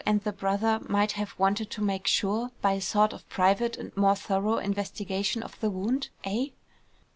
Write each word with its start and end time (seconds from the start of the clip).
and 0.03 0.23
the 0.23 0.31
brother, 0.31 0.79
might 0.89 1.11
have 1.11 1.35
wanted 1.37 1.69
to 1.69 1.79
make 1.79 2.07
sure, 2.07 2.49
by 2.59 2.71
a 2.71 2.81
sort 2.81 3.13
of 3.13 3.29
private 3.29 3.77
and 3.77 3.95
more 3.95 4.15
thorough 4.15 4.57
investigation 4.57 5.43
of 5.43 5.59
the 5.59 5.69
wound, 5.69 6.09
eh?" 6.23 6.47